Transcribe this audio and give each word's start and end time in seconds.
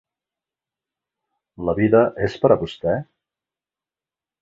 La 1.69 1.77
vida 1.81 2.03
és 2.31 2.41
per 2.47 2.53
a 2.57 2.61
vostè? 2.65 2.99